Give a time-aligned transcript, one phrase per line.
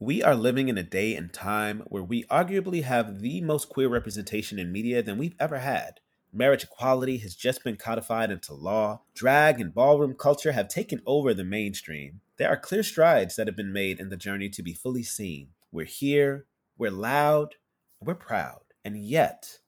[0.00, 3.88] We are living in a day and time where we arguably have the most queer
[3.88, 5.98] representation in media than we've ever had.
[6.32, 9.00] Marriage equality has just been codified into law.
[9.12, 12.20] Drag and ballroom culture have taken over the mainstream.
[12.36, 15.48] There are clear strides that have been made in the journey to be fully seen.
[15.72, 16.46] We're here,
[16.76, 17.56] we're loud,
[18.00, 18.60] we're proud.
[18.84, 19.58] And yet,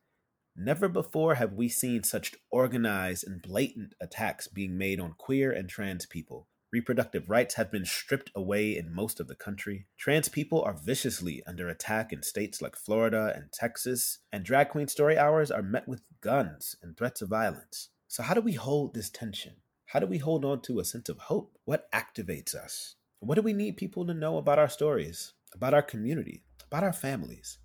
[0.54, 5.68] never before have we seen such organized and blatant attacks being made on queer and
[5.68, 6.46] trans people.
[6.72, 9.86] Reproductive rights have been stripped away in most of the country.
[9.98, 14.86] Trans people are viciously under attack in states like Florida and Texas, and drag queen
[14.86, 17.88] story hours are met with guns and threats of violence.
[18.06, 19.54] So, how do we hold this tension?
[19.86, 21.58] How do we hold on to a sense of hope?
[21.64, 22.94] What activates us?
[23.18, 26.92] What do we need people to know about our stories, about our community, about our
[26.92, 27.58] families?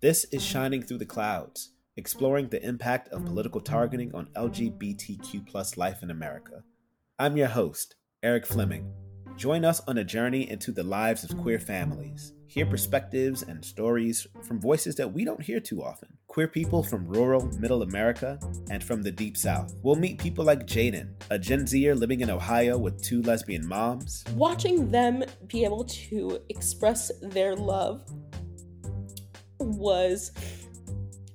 [0.00, 6.04] This is Shining Through the Clouds, exploring the impact of political targeting on LGBTQ life
[6.04, 6.62] in America.
[7.18, 8.90] I'm your host, Eric Fleming.
[9.36, 12.32] Join us on a journey into the lives of queer families.
[12.46, 16.08] Hear perspectives and stories from voices that we don't hear too often.
[16.28, 18.38] Queer people from rural middle America
[18.70, 19.74] and from the deep south.
[19.82, 24.24] We'll meet people like Jaden, a Gen Zer living in Ohio with two lesbian moms.
[24.34, 28.10] Watching them be able to express their love
[29.58, 30.32] was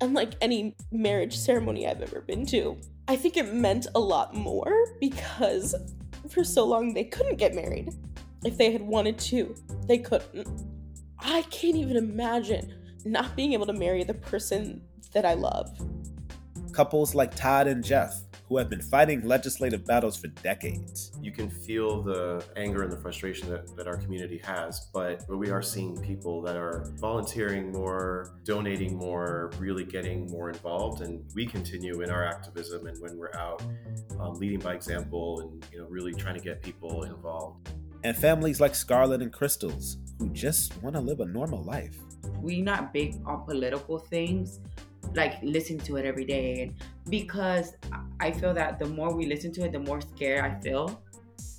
[0.02, 2.78] unlike any marriage ceremony I've ever been to.
[3.08, 5.76] I think it meant a lot more because
[6.32, 7.94] for so long they couldn't get married.
[8.44, 9.56] If they had wanted to,
[9.88, 10.48] they couldn't.
[11.20, 12.74] I can't even imagine
[13.06, 14.82] not being able to marry the person
[15.14, 15.78] that I love.
[16.72, 21.12] Couples like Todd and Jeff, who have been fighting legislative battles for decades.
[21.22, 25.52] You can feel the anger and the frustration that, that our community has, but we
[25.52, 31.46] are seeing people that are volunteering more, donating more, really getting more involved, and we
[31.46, 33.62] continue in our activism and when we're out,
[34.20, 37.70] um, leading by example and you know really trying to get people involved.
[38.04, 41.98] And families like Scarlett and Crystals, who just want to live a normal life.
[42.42, 44.60] We're not big on political things,
[45.16, 46.74] like listen to it every day and
[47.10, 47.74] because
[48.20, 51.02] i feel that the more we listen to it the more scared i feel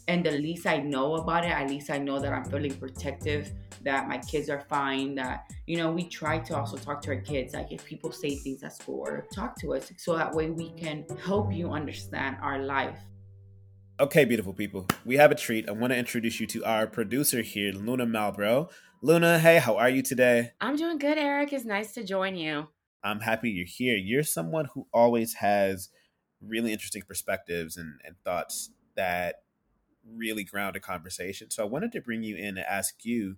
[0.09, 3.53] and the least i know about it at least i know that i'm feeling protective
[3.83, 7.21] that my kids are fine that you know we try to also talk to our
[7.21, 10.50] kids like if people say things at school or talk to us so that way
[10.50, 12.99] we can help you understand our life
[14.00, 15.69] Okay, beautiful people, we have a treat.
[15.69, 18.71] I want to introduce you to our producer here, Luna Malbro.
[19.03, 20.53] Luna, hey, how are you today?
[20.59, 21.53] I'm doing good, Eric.
[21.53, 22.69] It's nice to join you.
[23.03, 23.97] I'm happy you're here.
[23.97, 25.91] You're someone who always has
[26.41, 29.43] really interesting perspectives and, and thoughts that
[30.06, 31.50] really ground a conversation.
[31.50, 33.37] So I wanted to bring you in and ask you,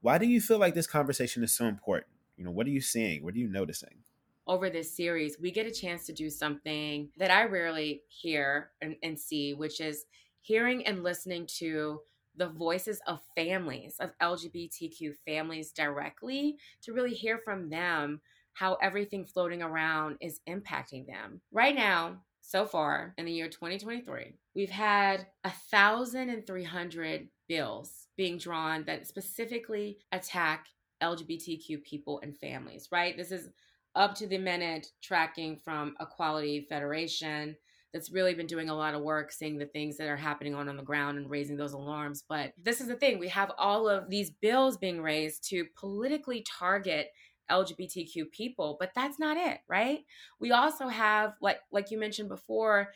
[0.00, 2.12] why do you feel like this conversation is so important?
[2.36, 3.22] You know, what are you seeing?
[3.22, 4.02] What are you noticing?
[4.46, 8.96] Over this series, we get a chance to do something that I rarely hear and,
[9.02, 10.06] and see, which is
[10.40, 12.00] hearing and listening to
[12.36, 18.20] the voices of families, of LGBTQ families directly, to really hear from them
[18.54, 21.40] how everything floating around is impacting them.
[21.52, 29.06] Right now, so far in the year 2023, we've had 1,300 bills being drawn that
[29.06, 30.66] specifically attack
[31.02, 33.16] LGBTQ people and families, right?
[33.16, 33.48] This is
[33.94, 37.56] up to the minute tracking from Equality Federation
[37.92, 40.68] that's really been doing a lot of work seeing the things that are happening on
[40.68, 43.88] on the ground and raising those alarms but this is the thing we have all
[43.88, 47.08] of these bills being raised to politically target
[47.50, 50.00] LGBTQ people, but that's not it, right?
[50.38, 52.92] We also have like like you mentioned before,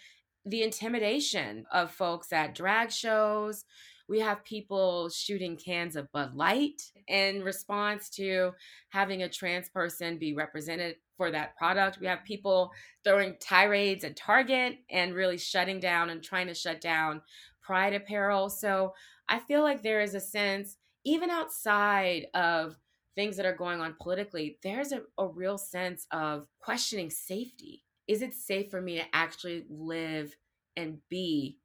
[0.46, 3.64] the intimidation of folks at drag shows.
[4.06, 8.52] We have people shooting cans of Bud Light in response to
[8.90, 11.98] having a trans person be represented for that product.
[12.00, 12.70] We have people
[13.02, 17.22] throwing tirades at Target and really shutting down and trying to shut down
[17.62, 18.50] Pride apparel.
[18.50, 18.92] So
[19.26, 20.76] I feel like there is a sense,
[21.06, 22.76] even outside of
[23.14, 27.82] things that are going on politically, there's a, a real sense of questioning safety.
[28.08, 30.34] Is it safe for me to actually live
[30.76, 31.58] and be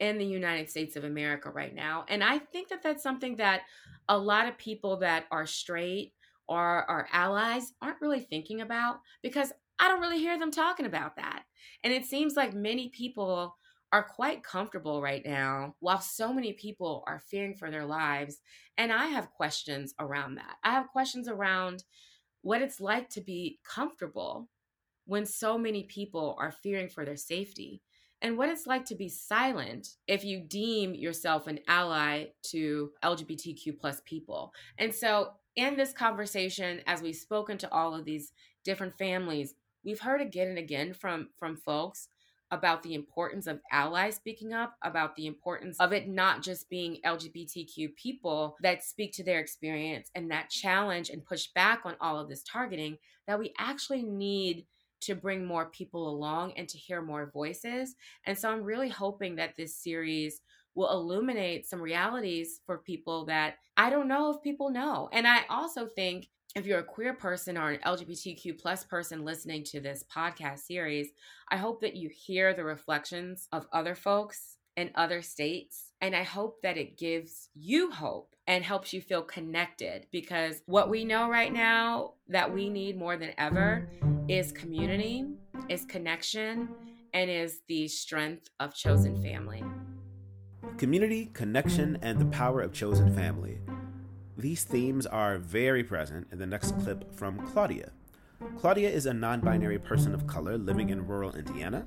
[0.00, 2.04] in the United States of America right now?
[2.08, 3.62] And I think that that's something that
[4.08, 6.12] a lot of people that are straight
[6.48, 11.16] or our allies aren't really thinking about because I don't really hear them talking about
[11.16, 11.44] that.
[11.82, 13.56] And it seems like many people
[13.94, 18.40] are quite comfortable right now while so many people are fearing for their lives.
[18.76, 20.56] And I have questions around that.
[20.64, 21.84] I have questions around
[22.42, 24.48] what it's like to be comfortable
[25.06, 27.82] when so many people are fearing for their safety
[28.20, 33.78] and what it's like to be silent if you deem yourself an ally to lgbtq
[33.78, 38.32] plus people and so in this conversation as we've spoken to all of these
[38.64, 39.54] different families
[39.84, 42.08] we've heard again and again from from folks
[42.54, 46.98] about the importance of allies speaking up, about the importance of it not just being
[47.04, 52.18] LGBTQ people that speak to their experience and that challenge and push back on all
[52.18, 52.96] of this targeting,
[53.26, 54.66] that we actually need
[55.00, 57.94] to bring more people along and to hear more voices.
[58.24, 60.40] And so I'm really hoping that this series
[60.74, 65.08] will illuminate some realities for people that I don't know if people know.
[65.12, 69.64] And I also think if you're a queer person or an LGBTQ plus person listening
[69.64, 71.08] to this podcast series,
[71.50, 75.90] I hope that you hear the reflections of other folks in other states.
[76.00, 80.90] And I hope that it gives you hope and helps you feel connected because what
[80.90, 83.88] we know right now that we need more than ever
[84.28, 85.26] is community,
[85.68, 86.68] is connection,
[87.14, 89.64] and is the strength of chosen family.
[90.76, 93.58] Community, connection, and the power of chosen family.
[94.36, 97.92] These themes are very present in the next clip from Claudia.
[98.58, 101.86] Claudia is a non binary person of color living in rural Indiana.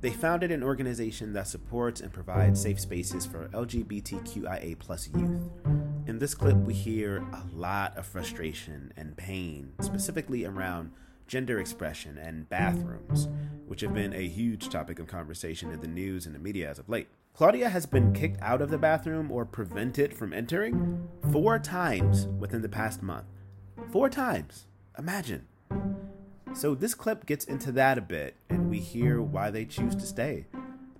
[0.00, 5.50] They founded an organization that supports and provides safe spaces for LGBTQIA plus youth.
[6.06, 10.92] In this clip, we hear a lot of frustration and pain, specifically around
[11.28, 13.28] gender expression and bathrooms,
[13.66, 16.78] which have been a huge topic of conversation in the news and the media as
[16.78, 17.08] of late.
[17.34, 22.60] Claudia has been kicked out of the bathroom or prevented from entering four times within
[22.60, 23.24] the past month.
[23.90, 24.66] Four times.
[24.98, 25.46] Imagine.
[26.52, 30.04] So, this clip gets into that a bit, and we hear why they choose to
[30.06, 30.46] stay.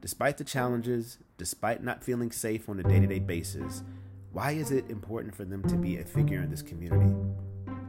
[0.00, 3.82] Despite the challenges, despite not feeling safe on a day to day basis,
[4.32, 7.14] why is it important for them to be a figure in this community?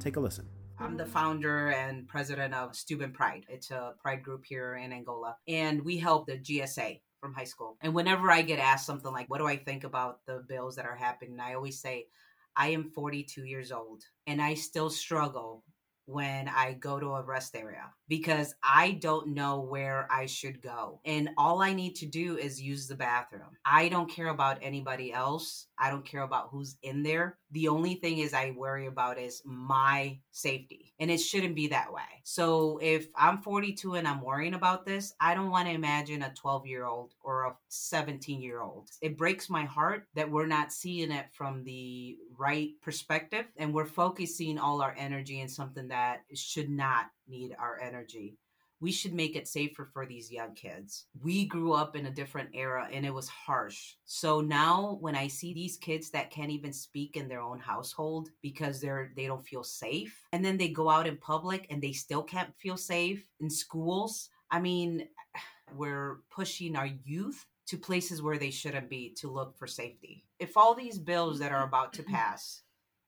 [0.01, 0.45] Take a listen.
[0.77, 3.45] I'm the founder and president of Steuben Pride.
[3.47, 7.77] It's a pride group here in Angola, and we help the GSA, from high school.
[7.79, 10.85] And whenever I get asked something like, what do I think about the bills that
[10.85, 11.39] are happening?
[11.39, 12.07] I always say,
[12.53, 15.63] I am 42 years old and I still struggle
[16.05, 20.99] when I go to a rest area because I don't know where I should go.
[21.05, 23.57] And all I need to do is use the bathroom.
[23.65, 25.67] I don't care about anybody else.
[25.79, 27.37] I don't care about who's in there.
[27.51, 30.93] The only thing is I worry about is my safety.
[30.99, 32.01] And it shouldn't be that way.
[32.23, 36.33] So if I'm 42 and I'm worrying about this, I don't want to imagine a
[36.33, 38.89] 12 year old or a 17 year old.
[39.01, 43.85] It breaks my heart that we're not seeing it from the right perspective and we're
[43.85, 48.37] focusing all our energy in something that should not need our energy
[48.83, 51.05] we should make it safer for these young kids.
[51.21, 53.93] We grew up in a different era and it was harsh.
[54.03, 58.27] So now when I see these kids that can't even speak in their own household
[58.41, 61.93] because they're they don't feel safe and then they go out in public and they
[61.93, 65.07] still can't feel safe in schools, I mean,
[65.77, 70.25] we're pushing our youth to places where they shouldn't be to look for safety.
[70.39, 72.13] If all these bills that are about to mm-hmm.
[72.13, 72.61] pass,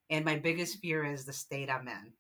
[0.10, 2.14] and my biggest fear is the state I'm in,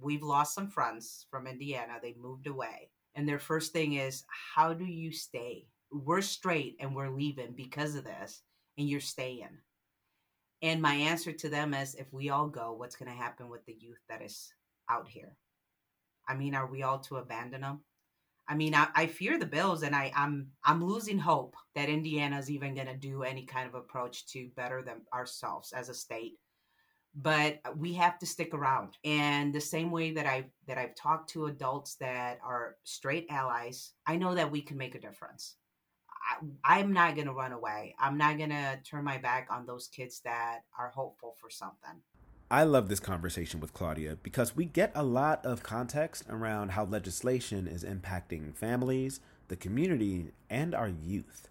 [0.00, 1.94] we've lost some friends from Indiana.
[2.02, 2.90] They moved away.
[3.14, 4.24] And their first thing is,
[4.54, 5.66] how do you stay?
[5.92, 8.42] We're straight and we're leaving because of this,
[8.78, 9.58] and you're staying.
[10.62, 13.64] And my answer to them is, if we all go, what's going to happen with
[13.66, 14.54] the youth that is
[14.90, 15.36] out here?
[16.26, 17.80] I mean, are we all to abandon them?
[18.48, 22.50] I mean, I, I fear the bills, and I, I'm I'm losing hope that Indiana's
[22.50, 26.38] even going to do any kind of approach to better them ourselves as a state.
[27.14, 28.96] But uh, we have to stick around.
[29.04, 33.92] And the same way that i that i've talked to adults that are straight allies
[34.06, 35.56] i know that we can make a difference.
[36.64, 37.94] I, i'm not going to run away.
[37.98, 42.00] I'm not going to turn my back on those kids that are hopeful for something
[42.52, 46.84] I love this conversation with Claudia because we get a lot of context around how
[46.84, 51.48] legislation is impacting families, the community, and our youth.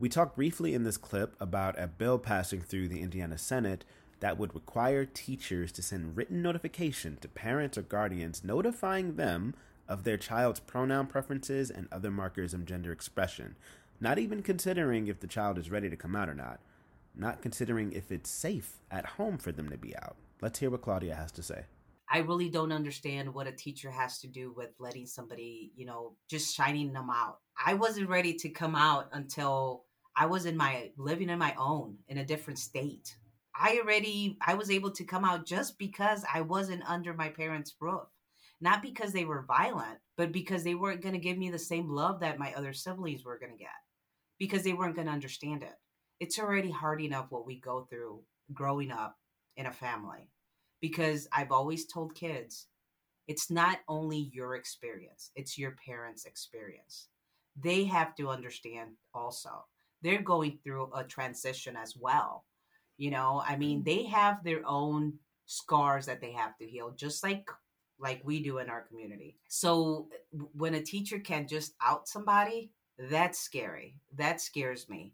[0.00, 3.84] We talk briefly in this clip about a bill passing through the Indiana Senate
[4.18, 9.54] that would require teachers to send written notification to parents or guardians notifying them
[9.88, 13.54] of their child's pronoun preferences and other markers of gender expression,
[14.00, 16.58] not even considering if the child is ready to come out or not,
[17.16, 20.16] not considering if it's safe at home for them to be out.
[20.42, 21.64] Let's hear what Claudia has to say.
[22.08, 26.14] I really don't understand what a teacher has to do with letting somebody, you know,
[26.30, 27.38] just shining them out.
[27.64, 31.96] I wasn't ready to come out until I was in my living in my own
[32.08, 33.16] in a different state.
[33.58, 37.74] I already I was able to come out just because I wasn't under my parents'
[37.80, 38.06] roof.
[38.60, 41.90] Not because they were violent, but because they weren't going to give me the same
[41.90, 43.68] love that my other siblings were going to get.
[44.38, 45.74] Because they weren't going to understand it.
[46.20, 49.16] It's already hard enough what we go through growing up
[49.56, 50.30] in a family.
[50.80, 52.66] Because I've always told kids,
[53.26, 57.08] it's not only your experience, it's your parents' experience.
[57.58, 59.66] They have to understand also.
[60.02, 62.44] They're going through a transition as well
[62.96, 63.84] you know, I mean, mm-hmm.
[63.84, 65.14] they have their own
[65.46, 67.48] scars that they have to heal, just like
[67.98, 69.38] like we do in our community.
[69.48, 70.08] So
[70.52, 74.00] when a teacher can just out somebody, That's scary.
[74.16, 75.12] That scares me.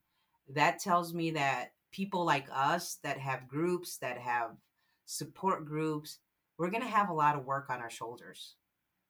[0.55, 4.51] That tells me that people like us that have groups, that have
[5.07, 6.19] support groups,
[6.59, 8.57] we're going to have a lot of work on our shoulders.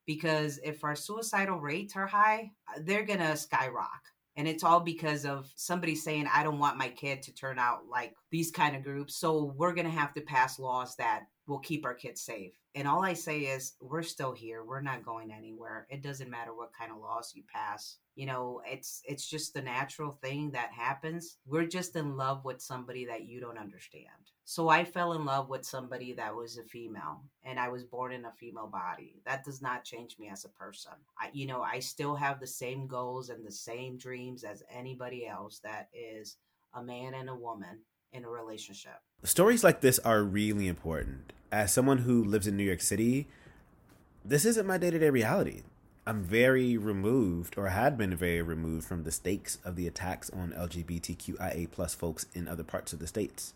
[0.05, 4.11] Because if our suicidal rates are high, uh, they're going to skyrocket.
[4.35, 7.81] And it's all because of somebody saying, I don't want my kid to turn out
[7.89, 9.15] like these kind of groups.
[9.15, 12.53] So we're going to have to pass laws that will keep our kids safe.
[12.73, 14.63] And all I say is, we're still here.
[14.65, 15.85] We're not going anywhere.
[15.91, 17.97] It doesn't matter what kind of laws you pass.
[18.15, 21.37] You know, it's it's just the natural thing that happens.
[21.45, 24.07] We're just in love with somebody that you don't understand.
[24.45, 28.13] So I fell in love with somebody that was a female, and I was born
[28.13, 29.21] in a female body.
[29.27, 30.93] That does not change me as a person.
[31.19, 35.27] I, you know, I still have the same goals and the same dreams as anybody
[35.27, 36.37] else that is
[36.73, 37.79] a man and a woman
[38.13, 39.01] in a relationship.
[39.23, 41.33] Stories like this are really important.
[41.51, 43.27] As someone who lives in New York City,
[44.23, 45.63] this isn't my day to day reality.
[46.05, 50.51] I'm very removed, or had been very removed, from the stakes of the attacks on
[50.51, 53.53] LGBTQIA plus folks in other parts of the states.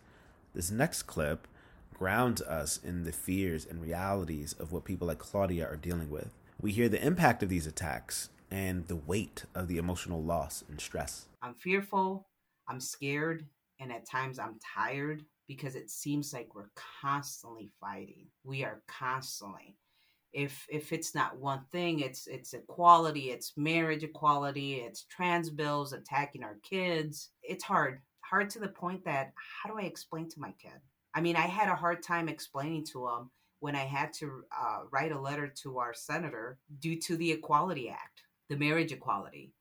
[0.55, 1.47] This next clip
[1.93, 6.29] grounds us in the fears and realities of what people like Claudia are dealing with.
[6.61, 10.79] We hear the impact of these attacks and the weight of the emotional loss and
[10.79, 11.25] stress.
[11.41, 12.27] I'm fearful,
[12.69, 13.45] I'm scared,
[13.79, 18.27] and at times I'm tired because it seems like we're constantly fighting.
[18.43, 19.75] We are constantly.
[20.33, 25.93] If if it's not one thing, it's it's equality, it's marriage equality, it's trans bills
[25.93, 27.29] attacking our kids.
[27.43, 28.01] It's hard.
[28.21, 30.79] Hard to the point that how do I explain to my kid?
[31.15, 34.81] I mean, I had a hard time explaining to him when I had to uh,
[34.91, 39.53] write a letter to our senator due to the Equality Act, the marriage equality.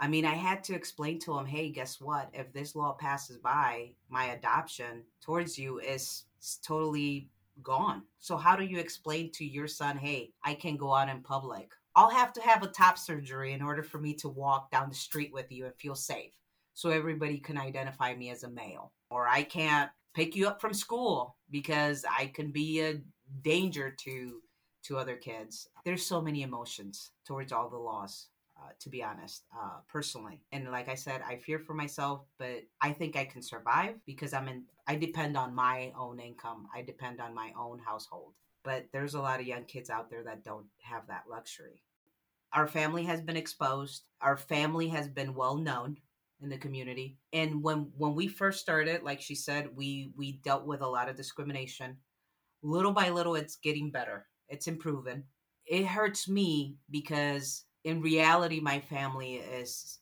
[0.00, 2.30] I mean, I had to explain to him, hey, guess what?
[2.32, 6.24] If this law passes by, my adoption towards you is
[6.62, 7.28] totally
[7.62, 8.02] gone.
[8.18, 11.72] So, how do you explain to your son, hey, I can go out in public?
[11.96, 14.94] I'll have to have a top surgery in order for me to walk down the
[14.94, 16.32] street with you and feel safe
[16.74, 18.92] so everybody can identify me as a male.
[19.10, 23.00] Or I can't pick you up from school because I can be a
[23.42, 24.40] danger to
[24.84, 25.68] to other kids.
[25.84, 28.28] There's so many emotions towards all the laws
[28.60, 30.40] uh, to be honest, uh, personally.
[30.52, 34.32] And like I said, I fear for myself, but I think I can survive because
[34.32, 34.64] I'm in.
[34.86, 36.66] I depend on my own income.
[36.74, 38.32] I depend on my own household.
[38.64, 41.82] But there's a lot of young kids out there that don't have that luxury.
[42.52, 44.04] Our family has been exposed.
[44.20, 45.98] Our family has been well known
[46.42, 47.18] in the community.
[47.32, 51.08] And when when we first started, like she said, we we dealt with a lot
[51.08, 51.98] of discrimination.
[52.62, 54.26] Little by little, it's getting better.
[54.48, 55.24] It's improving.
[55.66, 59.98] It hurts me because in reality my family is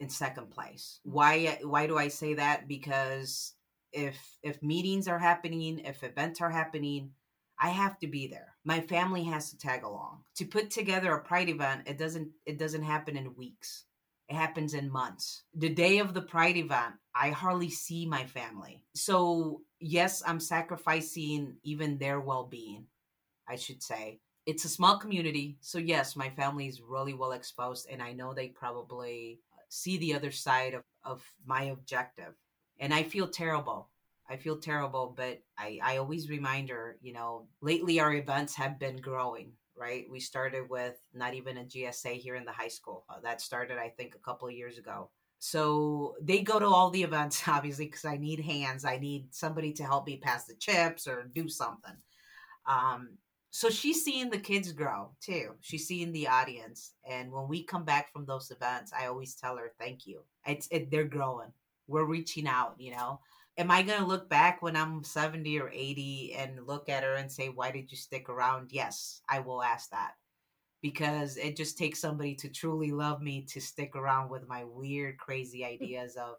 [0.00, 1.00] in second place.
[1.04, 2.66] Why uh, why do i say that?
[2.68, 3.54] Because
[3.92, 7.10] if if meetings are happening if events are happening
[7.58, 8.54] i have to be there.
[8.64, 10.22] My family has to tag along.
[10.36, 13.84] To put together a pride event it doesn't it doesn't happen in weeks.
[14.28, 15.42] It happens in months.
[15.54, 18.84] The day of the pride event i hardly see my family.
[18.94, 22.86] So yes i'm sacrificing even their well-being
[23.48, 25.56] i should say it's a small community.
[25.60, 29.38] So yes, my family is really well exposed and I know they probably
[29.68, 32.34] see the other side of, of my objective.
[32.80, 33.90] And I feel terrible.
[34.28, 38.80] I feel terrible, but I, I always remind her, you know, lately our events have
[38.80, 40.06] been growing, right?
[40.10, 43.04] We started with not even a GSA here in the high school.
[43.08, 45.10] Uh, that started, I think, a couple of years ago.
[45.38, 48.84] So they go to all the events, obviously, because I need hands.
[48.84, 51.96] I need somebody to help me pass the chips or do something.
[52.66, 53.10] Um,
[53.50, 55.52] so she's seeing the kids grow too.
[55.60, 59.56] She's seeing the audience, and when we come back from those events, I always tell
[59.56, 60.22] her, "Thank you.
[60.46, 61.52] It's it, they're growing.
[61.86, 62.74] We're reaching out.
[62.78, 63.20] You know."
[63.58, 67.16] Am I going to look back when I'm 70 or 80 and look at her
[67.16, 68.70] and say, Why did you stick around?
[68.72, 70.12] Yes, I will ask that
[70.82, 75.18] because it just takes somebody to truly love me to stick around with my weird,
[75.18, 75.74] crazy mm.
[75.74, 76.36] ideas of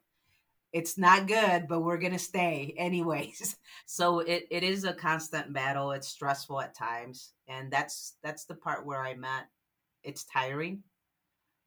[0.73, 3.55] it's not good, but we're gonna stay anyways.
[3.87, 5.91] So it, it is a constant battle.
[5.91, 7.33] It's stressful at times.
[7.49, 9.47] And that's that's the part where I'm at.
[10.01, 10.83] It's tiring.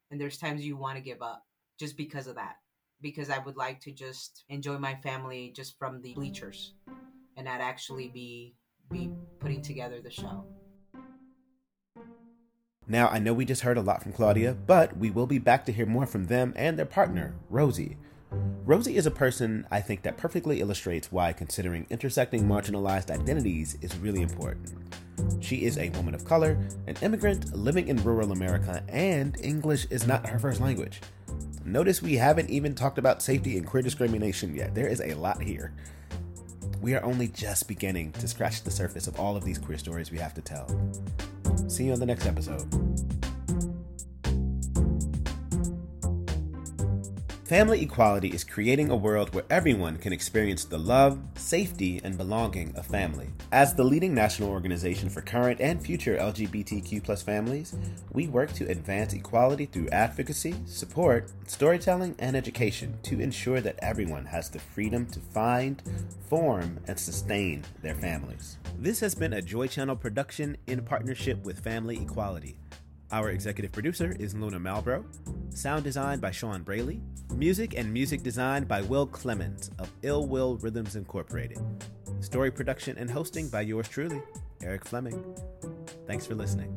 [0.09, 1.43] And there's times you want to give up
[1.79, 2.55] just because of that.
[3.01, 6.73] Because I would like to just enjoy my family just from the bleachers
[7.37, 8.55] and not actually be
[8.89, 10.45] be putting together the show.
[12.87, 15.65] Now, I know we just heard a lot from Claudia, but we will be back
[15.65, 17.97] to hear more from them and their partner, Rosie.
[18.31, 23.95] Rosie is a person I think that perfectly illustrates why considering intersecting marginalized identities is
[23.97, 24.73] really important.
[25.39, 30.07] She is a woman of color, an immigrant living in rural America, and English is
[30.07, 31.01] not her first language.
[31.63, 34.75] Notice we haven't even talked about safety and queer discrimination yet.
[34.75, 35.73] There is a lot here.
[36.81, 40.11] We are only just beginning to scratch the surface of all of these queer stories
[40.11, 40.67] we have to tell.
[41.67, 43.04] See you on the next episode.
[47.55, 52.75] Family Equality is creating a world where everyone can experience the love, safety, and belonging
[52.75, 53.29] of family.
[53.53, 57.73] As the leading national organization for current and future LGBTQ families,
[58.11, 64.25] we work to advance equality through advocacy, support, storytelling, and education to ensure that everyone
[64.25, 65.81] has the freedom to find,
[66.27, 68.57] form, and sustain their families.
[68.77, 72.57] This has been a Joy Channel production in partnership with Family Equality.
[73.15, 75.05] Our executive producer is Luna Malbro.
[75.57, 76.99] Sound design by Sean Braley.
[77.33, 81.57] Music and music design by Will Clemens of Ill Will Rhythms Incorporated.
[82.19, 84.21] Story production and hosting by yours truly,
[84.61, 85.23] Eric Fleming.
[86.05, 86.74] Thanks for listening.